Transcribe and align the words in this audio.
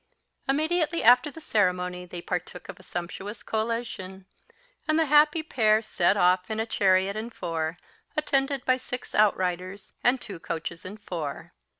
Immediately 0.49 1.03
after 1.03 1.29
the 1.29 1.39
ceremony 1.39 2.07
they 2.07 2.23
partook 2.23 2.67
of 2.69 2.79
a 2.79 2.81
sumptuous 2.81 3.43
collation, 3.43 4.25
and 4.87 4.97
the 4.97 5.05
happy 5.05 5.43
pair 5.43 5.79
set 5.83 6.17
off 6.17 6.49
in 6.49 6.59
a 6.59 6.65
chariot 6.65 7.15
and 7.15 7.31
four, 7.31 7.77
attended 8.17 8.65
by 8.65 8.77
six 8.77 9.13
outriders, 9.13 9.93
and 10.03 10.19
two 10.19 10.39
coaches 10.39 10.85
and 10.85 10.99
four. 11.03 11.53